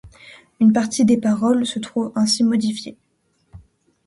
[0.59, 2.97] Une partie des paroles se trouve ainsi modifiée.